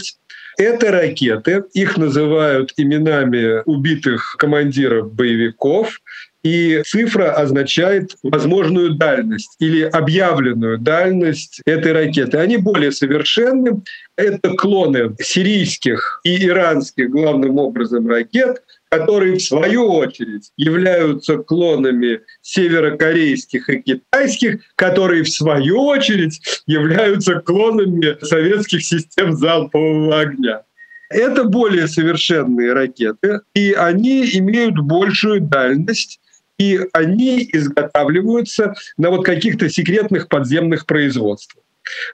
это 0.57 0.91
ракеты, 0.91 1.63
их 1.73 1.97
называют 1.97 2.73
именами 2.77 3.61
убитых 3.65 4.35
командиров 4.37 5.13
боевиков, 5.13 6.01
и 6.45 6.83
цифра 6.85 7.31
означает 7.31 8.15
возможную 8.21 8.93
дальность 8.93 9.55
или 9.59 9.81
объявленную 9.81 10.77
дальность 10.77 11.59
этой 11.65 11.91
ракеты. 11.91 12.37
Они 12.37 12.57
более 12.57 12.91
совершенны. 12.91 13.81
Это 14.15 14.49
клоны 14.49 15.15
сирийских 15.19 16.21
и 16.23 16.45
иранских 16.45 17.09
главным 17.09 17.57
образом 17.57 18.07
ракет, 18.07 18.61
которые 18.97 19.35
в 19.35 19.41
свою 19.41 19.91
очередь 19.91 20.51
являются 20.57 21.37
клонами 21.37 22.21
северокорейских 22.41 23.69
и 23.69 23.81
китайских, 23.81 24.61
которые 24.75 25.23
в 25.23 25.29
свою 25.29 25.81
очередь 25.81 26.41
являются 26.65 27.35
клонами 27.35 28.17
советских 28.23 28.83
систем 28.83 29.33
залпового 29.33 30.19
огня. 30.19 30.63
Это 31.09 31.43
более 31.43 31.87
совершенные 31.87 32.73
ракеты, 32.73 33.41
и 33.53 33.73
они 33.73 34.25
имеют 34.37 34.79
большую 34.79 35.41
дальность, 35.41 36.19
и 36.57 36.79
они 36.93 37.47
изготавливаются 37.53 38.73
на 38.97 39.11
вот 39.11 39.25
каких-то 39.25 39.69
секретных 39.69 40.29
подземных 40.29 40.85
производствах. 40.85 41.64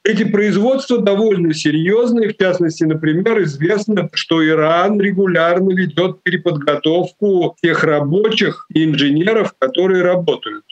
Эти 0.03 0.23
производства 0.23 0.99
довольно 0.99 1.53
серьезные. 1.53 2.29
В 2.29 2.37
частности, 2.37 2.83
например, 2.83 3.41
известно, 3.43 4.09
что 4.13 4.45
Иран 4.45 4.99
регулярно 4.99 5.73
ведет 5.73 6.23
переподготовку 6.23 7.55
тех 7.61 7.83
рабочих 7.83 8.65
и 8.73 8.83
инженеров, 8.85 9.53
которые 9.57 10.03
работают. 10.03 10.65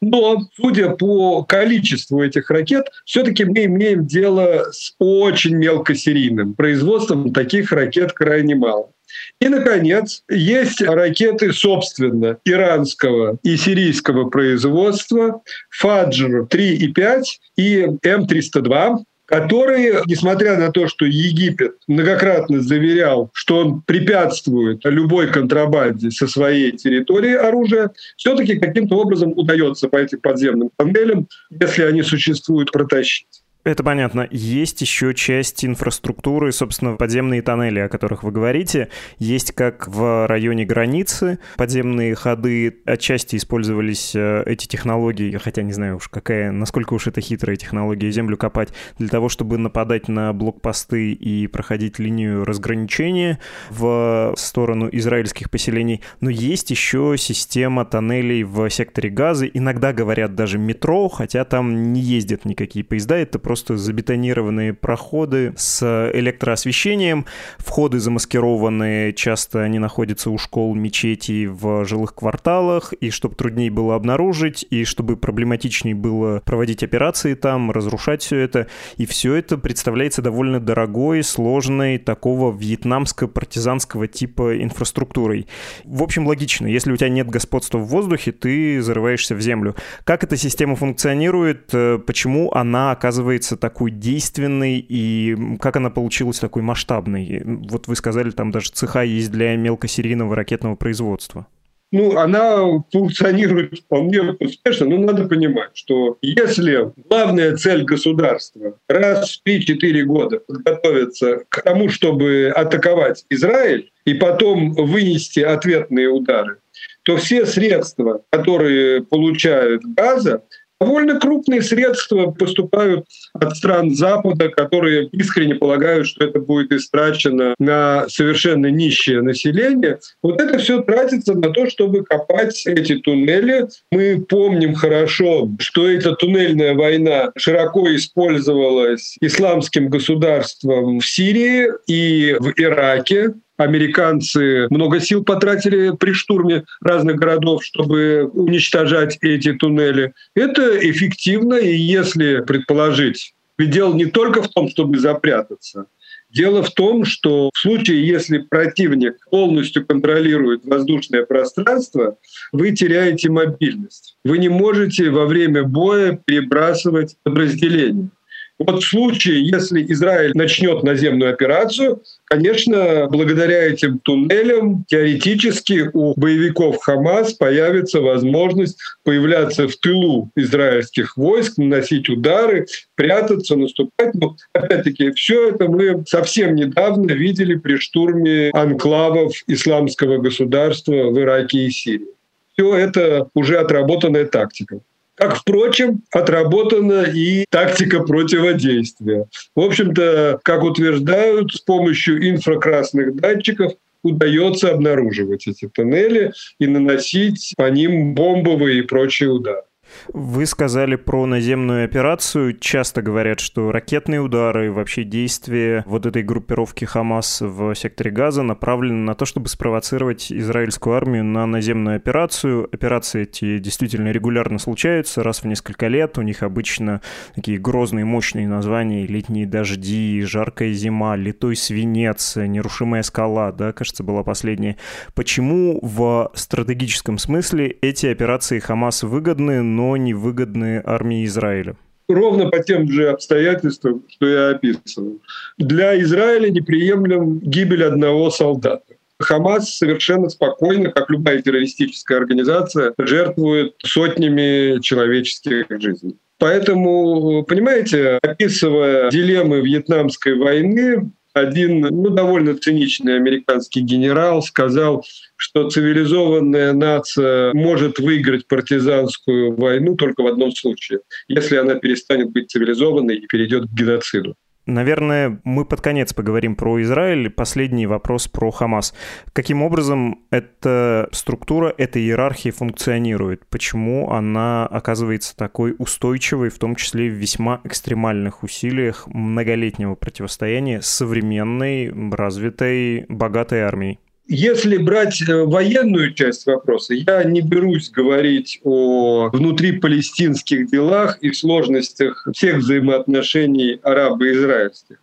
Но, 0.00 0.48
судя 0.56 0.90
по 0.90 1.42
количеству 1.44 2.22
этих 2.22 2.50
ракет, 2.50 2.86
все-таки 3.04 3.44
мы 3.44 3.64
имеем 3.64 4.06
дело 4.06 4.66
с 4.70 4.94
очень 4.98 5.56
мелкосерийным 5.56 6.54
производством. 6.54 7.32
Таких 7.32 7.72
ракет 7.72 8.12
крайне 8.12 8.54
мало. 8.54 8.92
И, 9.40 9.48
наконец, 9.48 10.22
есть 10.28 10.82
ракеты, 10.82 11.52
собственно, 11.52 12.38
иранского 12.44 13.38
и 13.42 13.56
сирийского 13.56 14.28
производства 14.28 15.42
«Фаджр 15.70 16.46
3 16.46 16.76
и 16.76 16.92
5» 16.92 17.22
и 17.56 17.88
М-302, 18.02 19.04
которые, 19.28 20.02
несмотря 20.06 20.56
на 20.56 20.72
то, 20.72 20.88
что 20.88 21.04
Египет 21.04 21.74
многократно 21.86 22.62
заверял, 22.62 23.30
что 23.34 23.58
он 23.58 23.82
препятствует 23.82 24.80
любой 24.84 25.30
контрабанде 25.30 26.10
со 26.10 26.26
своей 26.26 26.72
территории 26.72 27.34
оружия, 27.34 27.90
все-таки 28.16 28.58
каким-то 28.58 28.96
образом 28.96 29.32
удается 29.36 29.88
по 29.88 29.96
этим 29.96 30.20
подземным 30.20 30.70
тоннелям, 30.76 31.28
если 31.50 31.82
они 31.82 32.02
существуют, 32.02 32.72
протащить. 32.72 33.42
Это 33.64 33.84
понятно. 33.84 34.26
Есть 34.30 34.80
еще 34.80 35.12
часть 35.12 35.62
инфраструктуры, 35.62 36.52
собственно, 36.52 36.96
подземные 36.96 37.42
тоннели, 37.42 37.80
о 37.80 37.88
которых 37.90 38.22
вы 38.22 38.30
говорите. 38.30 38.88
Есть 39.18 39.52
как 39.52 39.88
в 39.88 40.26
районе 40.26 40.64
границы 40.64 41.38
подземные 41.56 42.14
ходы. 42.14 42.78
Отчасти 42.86 43.36
использовались 43.36 44.14
э, 44.14 44.42
эти 44.46 44.66
технологии, 44.66 45.36
хотя 45.36 45.62
не 45.62 45.72
знаю 45.72 45.96
уж 45.96 46.08
какая, 46.08 46.50
насколько 46.50 46.94
уж 46.94 47.08
это 47.08 47.20
хитрая 47.20 47.56
технология, 47.56 48.10
землю 48.10 48.38
копать, 48.38 48.72
для 48.96 49.08
того, 49.08 49.28
чтобы 49.28 49.58
нападать 49.58 50.08
на 50.08 50.32
блокпосты 50.32 51.12
и 51.12 51.46
проходить 51.48 51.98
линию 51.98 52.44
разграничения 52.44 53.38
в 53.68 54.34
сторону 54.38 54.88
израильских 54.90 55.50
поселений. 55.50 56.00
Но 56.20 56.30
есть 56.30 56.70
еще 56.70 57.16
система 57.18 57.84
тоннелей 57.84 58.44
в 58.44 58.70
секторе 58.70 59.10
газа. 59.10 59.46
Иногда 59.46 59.92
говорят 59.92 60.34
даже 60.34 60.58
метро, 60.58 61.08
хотя 61.08 61.44
там 61.44 61.92
не 61.92 62.00
ездят 62.00 62.46
никакие 62.46 62.82
поезда. 62.82 63.16
Это 63.16 63.38
просто 63.38 63.57
просто 63.58 63.76
забетонированные 63.76 64.72
проходы 64.72 65.52
с 65.56 65.82
электроосвещением, 66.14 67.26
входы 67.58 67.98
замаскированные, 67.98 69.12
часто 69.12 69.62
они 69.62 69.80
находятся 69.80 70.30
у 70.30 70.38
школ, 70.38 70.76
мечетей 70.76 71.48
в 71.48 71.84
жилых 71.84 72.14
кварталах, 72.14 72.92
и 72.92 73.10
чтобы 73.10 73.34
труднее 73.34 73.68
было 73.72 73.96
обнаружить, 73.96 74.64
и 74.70 74.84
чтобы 74.84 75.16
проблематичнее 75.16 75.96
было 75.96 76.40
проводить 76.44 76.84
операции 76.84 77.34
там, 77.34 77.72
разрушать 77.72 78.22
все 78.22 78.36
это. 78.38 78.68
И 78.96 79.06
все 79.06 79.34
это 79.34 79.58
представляется 79.58 80.22
довольно 80.22 80.60
дорогой, 80.60 81.24
сложной, 81.24 81.98
такого 81.98 82.56
вьетнамско-партизанского 82.56 84.06
типа 84.06 84.62
инфраструктурой. 84.62 85.48
В 85.84 86.04
общем, 86.04 86.28
логично. 86.28 86.68
Если 86.68 86.92
у 86.92 86.96
тебя 86.96 87.08
нет 87.08 87.26
господства 87.26 87.78
в 87.78 87.88
воздухе, 87.88 88.30
ты 88.30 88.80
зарываешься 88.80 89.34
в 89.34 89.40
землю. 89.40 89.74
Как 90.04 90.22
эта 90.22 90.36
система 90.36 90.76
функционирует? 90.76 91.70
Э, 91.72 91.98
почему 91.98 92.52
она 92.52 92.94
оказывается 93.38 93.56
такой 93.56 93.90
действенной 93.90 94.78
и 94.78 95.36
как 95.60 95.76
она 95.76 95.90
получилась 95.90 96.38
такой 96.38 96.62
масштабной? 96.62 97.42
Вот 97.44 97.86
вы 97.86 97.96
сказали, 97.96 98.30
там 98.30 98.50
даже 98.50 98.70
цеха 98.70 99.02
есть 99.02 99.30
для 99.30 99.56
мелкосерийного 99.56 100.34
ракетного 100.34 100.74
производства. 100.76 101.46
ну, 101.92 102.18
она 102.18 102.82
функционирует 102.92 103.78
вполне 103.78 104.20
успешно, 104.40 104.86
но 104.86 104.98
надо 104.98 105.26
понимать, 105.26 105.70
что 105.74 106.18
если 106.20 106.92
главная 107.08 107.56
цель 107.56 107.84
государства 107.84 108.74
раз 108.88 109.40
в 109.44 109.48
3-4 109.48 110.02
года 110.02 110.40
подготовиться 110.40 111.44
к 111.48 111.62
тому, 111.62 111.88
чтобы 111.88 112.52
атаковать 112.54 113.24
Израиль 113.30 113.90
и 114.04 114.14
потом 114.14 114.72
вынести 114.72 115.40
ответные 115.40 116.08
удары, 116.08 116.56
то 117.04 117.16
все 117.16 117.46
средства, 117.46 118.20
которые 118.30 119.02
получают 119.02 119.82
Газа, 119.96 120.42
Довольно 120.80 121.18
крупные 121.18 121.62
средства 121.62 122.30
поступают 122.30 123.06
от 123.34 123.56
стран 123.56 123.94
Запада, 123.94 124.48
которые 124.48 125.08
искренне 125.08 125.56
полагают, 125.56 126.06
что 126.06 126.24
это 126.24 126.38
будет 126.38 126.70
истрачено 126.70 127.54
на 127.58 128.08
совершенно 128.08 128.66
нищее 128.66 129.22
население. 129.22 129.98
Вот 130.22 130.40
это 130.40 130.58
все 130.58 130.80
тратится 130.82 131.34
на 131.34 131.50
то, 131.50 131.68
чтобы 131.68 132.04
копать 132.04 132.64
эти 132.66 132.96
туннели. 132.96 133.66
Мы 133.90 134.24
помним 134.28 134.74
хорошо, 134.74 135.50
что 135.58 135.88
эта 135.88 136.14
туннельная 136.14 136.74
война 136.74 137.32
широко 137.36 137.94
использовалась 137.94 139.16
исламским 139.20 139.88
государством 139.88 141.00
в 141.00 141.06
Сирии 141.06 141.68
и 141.88 142.36
в 142.38 142.52
Ираке 142.56 143.34
американцы 143.58 144.66
много 144.70 145.00
сил 145.00 145.24
потратили 145.24 145.90
при 145.90 146.12
штурме 146.12 146.64
разных 146.80 147.16
городов, 147.16 147.64
чтобы 147.64 148.30
уничтожать 148.32 149.18
эти 149.20 149.52
туннели. 149.52 150.14
Это 150.34 150.78
эффективно, 150.90 151.54
и 151.54 151.76
если 151.76 152.40
предположить, 152.40 153.34
ведь 153.58 153.70
дело 153.70 153.92
не 153.94 154.06
только 154.06 154.42
в 154.42 154.48
том, 154.48 154.68
чтобы 154.68 154.98
запрятаться, 154.98 155.86
Дело 156.30 156.62
в 156.62 156.70
том, 156.72 157.04
что 157.06 157.50
в 157.54 157.58
случае, 157.58 158.06
если 158.06 158.38
противник 158.38 159.16
полностью 159.30 159.86
контролирует 159.86 160.64
воздушное 160.64 161.24
пространство, 161.24 162.18
вы 162.52 162.72
теряете 162.72 163.30
мобильность. 163.30 164.16
Вы 164.24 164.36
не 164.38 164.50
можете 164.50 165.08
во 165.08 165.24
время 165.24 165.64
боя 165.64 166.20
перебрасывать 166.22 167.16
подразделения. 167.22 168.10
Вот 168.58 168.82
в 168.82 168.88
случае, 168.88 169.46
если 169.46 169.84
Израиль 169.92 170.32
начнет 170.34 170.82
наземную 170.82 171.32
операцию, 171.32 172.02
конечно, 172.24 173.06
благодаря 173.08 173.64
этим 173.64 174.00
туннелям 174.00 174.84
теоретически 174.88 175.88
у 175.92 176.14
боевиков 176.18 176.78
Хамас 176.82 177.34
появится 177.34 178.00
возможность 178.00 178.78
появляться 179.04 179.68
в 179.68 179.76
тылу 179.76 180.30
израильских 180.34 181.16
войск, 181.16 181.58
наносить 181.58 182.08
удары, 182.08 182.66
прятаться, 182.96 183.54
наступать. 183.54 184.14
Но 184.14 184.36
опять-таки 184.52 185.12
все 185.12 185.50
это 185.50 185.68
мы 185.68 186.04
совсем 186.08 186.56
недавно 186.56 187.12
видели 187.12 187.54
при 187.54 187.76
штурме 187.76 188.50
анклавов 188.54 189.34
исламского 189.46 190.18
государства 190.18 191.10
в 191.10 191.18
Ираке 191.20 191.66
и 191.66 191.70
Сирии. 191.70 192.08
Все 192.54 192.74
это 192.74 193.28
уже 193.34 193.58
отработанная 193.58 194.24
тактика. 194.24 194.80
Как, 195.18 195.36
впрочем, 195.36 196.02
отработана 196.12 197.02
и 197.02 197.44
тактика 197.50 198.04
противодействия. 198.04 199.26
В 199.56 199.60
общем-то, 199.60 200.38
как 200.44 200.62
утверждают, 200.62 201.52
с 201.52 201.60
помощью 201.60 202.28
инфракрасных 202.30 203.16
датчиков 203.16 203.72
удается 204.04 204.70
обнаруживать 204.70 205.48
эти 205.48 205.68
тоннели 205.68 206.32
и 206.60 206.68
наносить 206.68 207.52
по 207.56 207.68
ним 207.68 208.14
бомбовые 208.14 208.78
и 208.78 208.82
прочие 208.82 209.30
удары. 209.30 209.62
Вы 210.12 210.46
сказали 210.46 210.96
про 210.96 211.26
наземную 211.26 211.84
операцию. 211.84 212.56
Часто 212.58 213.02
говорят, 213.02 213.40
что 213.40 213.72
ракетные 213.72 214.20
удары, 214.20 214.72
вообще 214.72 215.04
действия 215.04 215.84
вот 215.86 216.06
этой 216.06 216.22
группировки 216.22 216.84
Хамас 216.84 217.40
в 217.40 217.74
секторе 217.74 218.10
Газа 218.10 218.42
направлены 218.42 218.98
на 218.98 219.14
то, 219.14 219.24
чтобы 219.24 219.48
спровоцировать 219.48 220.32
израильскую 220.32 220.96
армию 220.96 221.24
на 221.24 221.46
наземную 221.46 221.96
операцию. 221.96 222.68
Операции 222.72 223.22
эти 223.22 223.58
действительно 223.58 224.10
регулярно 224.10 224.58
случаются, 224.58 225.22
раз 225.22 225.42
в 225.42 225.46
несколько 225.46 225.88
лет. 225.88 226.18
У 226.18 226.22
них 226.22 226.42
обычно 226.42 227.00
такие 227.34 227.58
грозные, 227.58 228.04
мощные 228.04 228.48
названия. 228.48 229.06
Летние 229.06 229.46
дожди, 229.46 230.22
жаркая 230.22 230.72
зима, 230.72 231.16
литой 231.16 231.56
свинец, 231.56 232.36
нерушимая 232.36 233.02
скала, 233.02 233.52
да, 233.52 233.72
кажется, 233.72 234.02
была 234.02 234.22
последняя. 234.22 234.76
Почему 235.14 235.78
в 235.82 236.30
стратегическом 236.34 237.18
смысле 237.18 237.76
эти 237.80 238.06
операции 238.06 238.58
Хамас 238.58 239.02
выгодны, 239.02 239.62
но 239.78 239.96
невыгодны 239.96 240.82
армии 240.84 241.24
Израиля? 241.24 241.76
ровно 242.08 242.48
по 242.48 242.58
тем 242.62 242.90
же 242.90 243.10
обстоятельствам, 243.10 244.02
что 244.08 244.26
я 244.26 244.48
описывал. 244.48 245.20
Для 245.58 246.00
Израиля 246.00 246.48
неприемлем 246.48 247.38
гибель 247.38 247.84
одного 247.84 248.30
солдата. 248.30 248.94
Хамас 249.20 249.76
совершенно 249.76 250.30
спокойно, 250.30 250.90
как 250.90 251.10
любая 251.10 251.42
террористическая 251.42 252.18
организация, 252.18 252.94
жертвует 252.98 253.74
сотнями 253.84 254.80
человеческих 254.80 255.66
жизней. 255.68 256.16
Поэтому, 256.38 257.42
понимаете, 257.42 258.18
описывая 258.22 259.10
дилеммы 259.10 259.60
Вьетнамской 259.60 260.34
войны, 260.34 261.10
один 261.40 261.80
ну, 261.80 262.10
довольно 262.10 262.56
циничный 262.56 263.16
американский 263.16 263.80
генерал 263.80 264.42
сказал, 264.42 265.04
что 265.36 265.70
цивилизованная 265.70 266.72
нация 266.72 267.52
может 267.54 267.98
выиграть 267.98 268.46
партизанскую 268.46 269.54
войну 269.56 269.94
только 269.96 270.22
в 270.22 270.26
одном 270.26 270.52
случае, 270.52 271.00
если 271.28 271.56
она 271.56 271.74
перестанет 271.76 272.30
быть 272.30 272.50
цивилизованной 272.50 273.16
и 273.16 273.26
перейдет 273.26 273.64
к 273.64 273.72
геноциду. 273.72 274.34
Наверное, 274.68 275.40
мы 275.44 275.64
под 275.64 275.80
конец 275.80 276.12
поговорим 276.12 276.54
про 276.54 276.82
Израиль. 276.82 277.30
Последний 277.30 277.86
вопрос 277.86 278.28
про 278.28 278.50
Хамас. 278.50 278.92
Каким 279.32 279.62
образом 279.62 280.20
эта 280.30 281.08
структура, 281.10 281.72
эта 281.78 281.98
иерархия 281.98 282.52
функционирует? 282.52 283.46
Почему 283.46 284.10
она 284.10 284.66
оказывается 284.66 285.34
такой 285.34 285.74
устойчивой, 285.78 286.50
в 286.50 286.58
том 286.58 286.76
числе 286.76 287.08
в 287.08 287.14
весьма 287.14 287.62
экстремальных 287.64 288.42
усилиях 288.42 289.06
многолетнего 289.06 289.94
противостояния 289.94 290.82
современной, 290.82 291.90
развитой, 292.12 293.06
богатой 293.08 293.62
армией? 293.62 293.98
Если 294.30 294.76
брать 294.76 295.22
э, 295.26 295.44
военную 295.44 296.12
часть 296.12 296.44
вопроса, 296.44 296.92
я 296.92 297.24
не 297.24 297.40
берусь 297.40 297.88
говорить 297.88 298.60
о 298.62 299.30
внутрипалестинских 299.30 300.70
делах 300.70 301.16
и 301.22 301.32
сложностях 301.32 302.28
всех 302.34 302.58
взаимоотношений 302.58 303.80
арабо-израильских. 303.82 304.98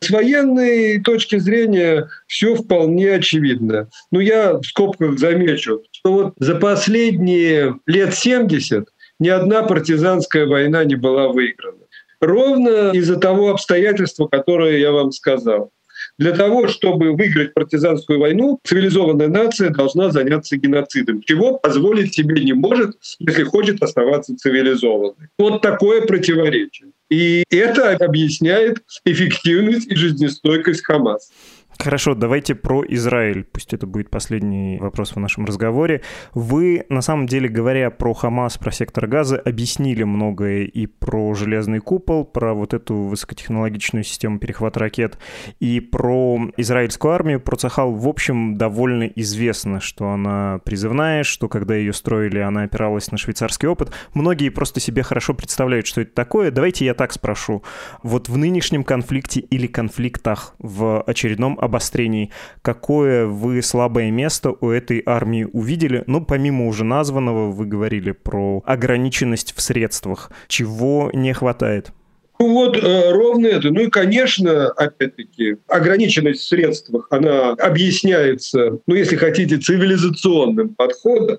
С 0.00 0.10
военной 0.10 1.00
точки 1.00 1.38
зрения 1.38 2.10
все 2.26 2.54
вполне 2.54 3.14
очевидно. 3.14 3.88
Но 4.10 4.20
я 4.20 4.58
в 4.58 4.62
скобках 4.62 5.18
замечу, 5.18 5.82
что 5.90 6.12
вот 6.12 6.34
за 6.38 6.56
последние 6.56 7.76
лет 7.86 8.14
70 8.14 8.88
ни 9.18 9.28
одна 9.28 9.62
партизанская 9.62 10.44
война 10.44 10.84
не 10.84 10.96
была 10.96 11.28
выиграна. 11.28 11.78
Ровно 12.20 12.90
из-за 12.92 13.16
того 13.16 13.50
обстоятельства, 13.50 14.28
которое 14.28 14.78
я 14.78 14.92
вам 14.92 15.12
сказал. 15.12 15.70
Для 16.18 16.32
того, 16.32 16.66
чтобы 16.66 17.12
выиграть 17.12 17.52
партизанскую 17.52 18.18
войну, 18.18 18.58
цивилизованная 18.64 19.28
нация 19.28 19.68
должна 19.70 20.10
заняться 20.10 20.56
геноцидом, 20.56 21.22
чего 21.22 21.58
позволить 21.58 22.14
себе 22.14 22.42
не 22.42 22.54
может, 22.54 22.96
если 23.18 23.42
хочет 23.42 23.82
оставаться 23.82 24.34
цивилизованной. 24.36 25.28
Вот 25.38 25.60
такое 25.60 26.06
противоречие. 26.06 26.88
И 27.10 27.44
это 27.50 27.94
объясняет 27.94 28.82
эффективность 29.04 29.86
и 29.88 29.94
жизнестойкость 29.94 30.84
Хамас. 30.84 31.30
Хорошо, 31.78 32.14
давайте 32.14 32.54
про 32.54 32.82
Израиль. 32.88 33.44
Пусть 33.44 33.74
это 33.74 33.86
будет 33.86 34.10
последний 34.10 34.78
вопрос 34.78 35.12
в 35.14 35.20
нашем 35.20 35.44
разговоре. 35.44 36.00
Вы, 36.34 36.84
на 36.88 37.02
самом 37.02 37.26
деле, 37.26 37.48
говоря 37.48 37.90
про 37.90 38.14
Хамас, 38.14 38.56
про 38.56 38.72
сектор 38.72 39.06
газа, 39.06 39.38
объяснили 39.38 40.02
многое 40.02 40.64
и 40.64 40.86
про 40.86 41.34
железный 41.34 41.80
купол, 41.80 42.24
про 42.24 42.54
вот 42.54 42.72
эту 42.72 42.94
высокотехнологичную 42.94 44.04
систему 44.04 44.38
перехвата 44.38 44.80
ракет, 44.80 45.18
и 45.60 45.80
про 45.80 46.50
израильскую 46.56 47.12
армию. 47.12 47.40
Про 47.40 47.56
Цахал, 47.56 47.92
в 47.92 48.08
общем, 48.08 48.56
довольно 48.56 49.04
известно, 49.04 49.80
что 49.80 50.08
она 50.08 50.60
призывная, 50.64 51.24
что 51.24 51.48
когда 51.48 51.76
ее 51.76 51.92
строили, 51.92 52.38
она 52.38 52.62
опиралась 52.62 53.12
на 53.12 53.18
швейцарский 53.18 53.68
опыт. 53.68 53.92
Многие 54.14 54.48
просто 54.48 54.80
себе 54.80 55.02
хорошо 55.02 55.34
представляют, 55.34 55.86
что 55.86 56.00
это 56.00 56.12
такое. 56.14 56.50
Давайте 56.50 56.84
я 56.84 56.94
так 56.94 57.12
спрошу. 57.12 57.62
Вот 58.02 58.28
в 58.28 58.36
нынешнем 58.36 58.82
конфликте 58.82 59.40
или 59.40 59.66
конфликтах 59.66 60.54
в 60.58 61.02
очередном 61.02 61.58
обострений. 61.66 62.32
Какое 62.62 63.26
вы 63.26 63.60
слабое 63.62 64.10
место 64.10 64.54
у 64.60 64.70
этой 64.70 65.02
армии 65.04 65.46
увидели? 65.52 66.02
Ну, 66.06 66.24
помимо 66.24 66.66
уже 66.66 66.84
названного, 66.84 67.50
вы 67.50 67.66
говорили 67.66 68.12
про 68.12 68.62
ограниченность 68.64 69.54
в 69.54 69.60
средствах. 69.60 70.30
Чего 70.48 71.10
не 71.12 71.34
хватает? 71.34 71.92
Ну 72.38 72.52
вот 72.52 72.76
э, 72.76 73.10
ровно 73.12 73.46
это. 73.46 73.70
Ну 73.70 73.80
и, 73.80 73.90
конечно, 73.90 74.68
опять-таки, 74.68 75.56
ограниченность 75.68 76.42
в 76.42 76.48
средствах, 76.48 77.06
она 77.10 77.52
объясняется, 77.52 78.78
ну 78.86 78.94
если 78.94 79.16
хотите, 79.16 79.56
цивилизационным 79.56 80.74
подходом. 80.74 81.38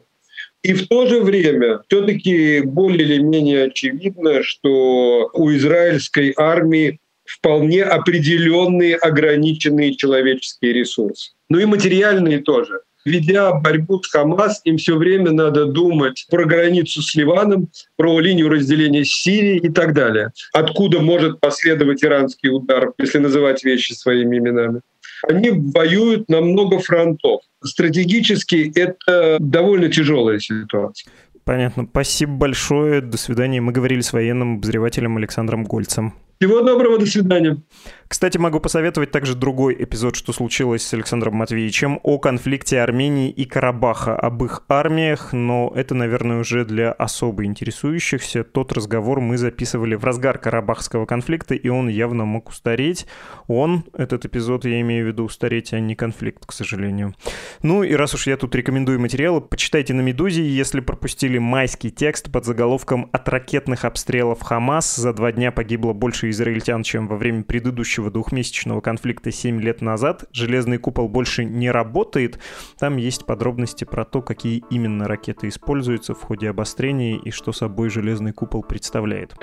И 0.63 0.73
в 0.73 0.87
то 0.87 1.05
же 1.05 1.21
время 1.21 1.81
все-таки 1.87 2.61
более 2.61 3.03
или 3.03 3.21
менее 3.21 3.65
очевидно, 3.65 4.41
что 4.43 5.29
у 5.33 5.51
израильской 5.51 6.33
армии 6.35 6.99
вполне 7.27 7.83
определенные 7.83 8.95
ограниченные 8.95 9.95
человеческие 9.95 10.73
ресурсы. 10.73 11.31
Ну 11.49 11.59
и 11.59 11.65
материальные 11.65 12.39
тоже. 12.39 12.79
ведя 13.07 13.53
борьбу 13.53 14.01
с 14.03 14.09
Хамас, 14.11 14.61
им 14.65 14.77
все 14.77 14.95
время 14.97 15.31
надо 15.31 15.65
думать 15.65 16.27
про 16.29 16.45
границу 16.45 17.01
с 17.01 17.15
Ливаном, 17.15 17.69
про 17.95 18.19
линию 18.19 18.49
разделения 18.49 19.05
с 19.05 19.09
Сирией 19.09 19.59
и 19.59 19.69
так 19.69 19.93
далее. 19.93 20.31
Откуда 20.53 20.99
может 20.99 21.39
последовать 21.39 22.03
иранский 22.03 22.49
удар, 22.49 22.91
если 22.99 23.19
называть 23.19 23.63
вещи 23.63 23.93
своими 23.93 24.37
именами. 24.37 24.81
Они 25.27 25.49
воюют 25.49 26.29
на 26.29 26.41
много 26.41 26.79
фронтов. 26.79 27.41
Стратегически 27.63 28.71
это 28.75 29.37
довольно 29.39 29.89
тяжелая 29.89 30.39
ситуация. 30.39 31.11
Понятно. 31.43 31.87
Спасибо 31.89 32.33
большое. 32.33 33.01
До 33.01 33.17
свидания. 33.17 33.61
Мы 33.61 33.71
говорили 33.71 34.01
с 34.01 34.13
военным 34.13 34.57
обозревателем 34.57 35.17
Александром 35.17 35.63
Гольцем. 35.63 36.13
Всего 36.39 36.61
доброго, 36.61 36.99
до 36.99 37.07
свидания. 37.07 37.63
Кстати, 38.07 38.37
могу 38.37 38.59
посоветовать 38.61 39.11
также 39.11 39.35
другой 39.35 39.75
эпизод, 39.83 40.15
что 40.15 40.31
случилось 40.31 40.85
с 40.85 40.93
Александром 40.93 41.35
Матвеевичем, 41.35 41.99
о 42.03 42.19
конфликте 42.19 42.79
Армении 42.79 43.29
и 43.29 43.43
Карабаха, 43.43 44.15
об 44.15 44.43
их 44.45 44.63
армиях, 44.69 45.33
но 45.33 45.73
это, 45.75 45.93
наверное, 45.93 46.39
уже 46.39 46.63
для 46.63 46.91
особо 46.91 47.43
интересующихся. 47.43 48.45
Тот 48.45 48.71
разговор 48.71 49.19
мы 49.19 49.37
записывали 49.37 49.95
в 49.95 50.05
разгар 50.05 50.37
Карабахского 50.37 51.05
конфликта, 51.05 51.53
и 51.53 51.67
он 51.67 51.89
явно 51.89 52.23
мог 52.23 52.49
устареть. 52.49 53.07
Он, 53.47 53.83
этот 53.93 54.25
эпизод, 54.25 54.63
я 54.63 54.79
имею 54.79 55.05
в 55.05 55.07
виду 55.07 55.25
устареть, 55.25 55.73
а 55.73 55.79
не 55.79 55.95
конфликт, 55.95 56.45
к 56.45 56.53
сожалению. 56.53 57.13
Ну 57.61 57.83
и 57.83 57.93
раз 57.93 58.13
уж 58.13 58.27
я 58.27 58.37
тут 58.37 58.55
рекомендую 58.55 59.01
материалы, 59.01 59.41
почитайте 59.41 59.93
на 59.93 60.01
«Медузе», 60.01 60.47
если 60.47 60.79
пропустили 60.79 61.39
майский 61.39 61.91
текст 61.91 62.31
под 62.31 62.45
заголовком 62.45 63.09
«От 63.11 63.27
ракетных 63.27 63.83
обстрелов 63.83 64.43
Хамас 64.43 64.95
за 64.95 65.11
два 65.11 65.33
дня 65.33 65.51
погибло 65.51 65.91
больше 65.91 66.26
израильтян, 66.29 66.83
чем 66.83 67.07
во 67.07 67.17
время 67.17 67.43
предыдущего 67.43 68.11
двухмесячного 68.11 68.81
конфликта 68.81 69.31
7 69.31 69.61
лет 69.61 69.81
назад 69.81 70.25
железный 70.31 70.77
купол 70.77 71.07
больше 71.09 71.45
не 71.45 71.71
работает. 71.71 72.39
Там 72.79 72.97
есть 72.97 73.25
подробности 73.25 73.83
про 73.83 74.05
то, 74.05 74.21
какие 74.21 74.63
именно 74.69 75.07
ракеты 75.07 75.47
используются 75.47 76.13
в 76.13 76.21
ходе 76.21 76.49
обострения 76.49 77.17
и 77.17 77.31
что 77.31 77.51
собой 77.51 77.89
железный 77.89 78.33
купол 78.33 78.63
представляет. 78.63 79.35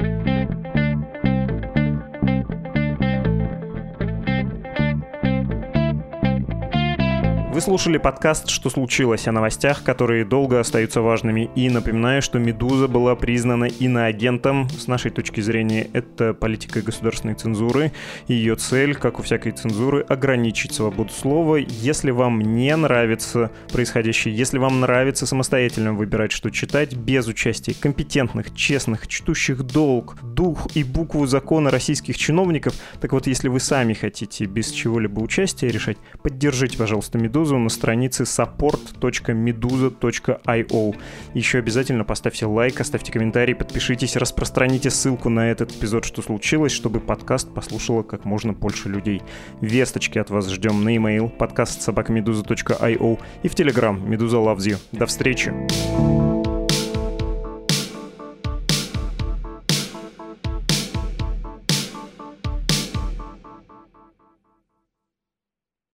Вы 7.55 7.61
слушали 7.61 7.99
подкаст 7.99 8.49
«Что 8.49 8.69
случилось?» 8.69 9.29
о 9.29 9.33
новостях, 9.33 9.85
которые 9.85 10.25
долго 10.25 10.59
остаются 10.59 11.03
важными. 11.03 11.49
И 11.55 11.71
напоминаю, 11.71 12.21
что 12.21 12.41
«Медуза» 12.41 12.89
была 12.89 13.15
признана 13.15 13.67
иноагентом. 13.67 14.69
С 14.71 14.89
нашей 14.89 15.13
точки 15.13 15.41
зрения, 15.41 15.89
это 15.93 16.35
политика 16.35 16.83
государственной 16.83 17.35
цензуры. 17.35 17.93
Ее 18.27 18.57
цель, 18.57 18.97
как 18.97 19.21
у 19.21 19.23
всякой 19.23 19.53
цензуры, 19.53 20.01
ограничить 20.01 20.75
свободу 20.75 21.13
слова. 21.13 21.55
Если 21.55 22.11
вам 22.11 22.41
не 22.41 22.75
нравится 22.75 23.53
происходящее, 23.73 24.37
если 24.37 24.59
вам 24.59 24.81
нравится 24.81 25.25
самостоятельно 25.25 25.95
выбирать, 25.95 26.33
что 26.33 26.51
читать, 26.51 26.97
без 26.97 27.29
участия 27.29 27.73
компетентных, 27.73 28.53
честных, 28.57 29.07
чтущих 29.07 29.63
долг, 29.63 30.17
дух 30.25 30.67
и 30.75 30.83
букву 30.83 31.25
закона 31.27 31.71
российских 31.71 32.19
чиновников, 32.19 32.75
так 33.01 33.13
вот, 33.13 33.29
если 33.29 33.47
вы 33.47 33.61
сами 33.61 33.93
хотите 33.93 34.47
без 34.47 34.73
чего-либо 34.73 35.21
участия 35.21 35.69
решать, 35.69 35.99
поддержите, 36.21 36.77
пожалуйста, 36.77 37.17
«Медузу» 37.17 37.44
«Медузу» 37.45 37.59
на 37.59 37.69
странице 37.69 38.23
support.meduza.io. 38.23 40.97
Еще 41.35 41.59
обязательно 41.59 42.05
поставьте 42.05 42.47
лайк, 42.47 42.81
оставьте 42.81 43.13
комментарий, 43.13 43.55
подпишитесь, 43.55 44.17
распространите 44.17 44.89
ссылку 44.89 45.29
на 45.29 45.51
этот 45.51 45.73
эпизод 45.73 46.07
«Что 46.07 46.23
случилось?», 46.23 46.73
чтобы 46.73 47.01
подкаст 47.01 47.53
послушало 47.53 48.03
как 48.03 48.25
можно 48.25 48.55
больше 48.55 48.89
людей. 48.89 49.21
Весточки 49.61 50.19
от 50.19 50.31
вас 50.31 50.49
ждем 50.49 50.85
на 50.85 50.95
e-mail 50.95 51.29
подкаст 51.29 51.83
собакамедуза.io 51.83 53.19
и 53.43 53.49
в 53.49 53.55
Telegram 53.55 54.01
«Медуза 54.09 54.39
loves 54.39 54.61
you». 54.61 54.79
До 54.93 55.05
встречи! 55.05 55.53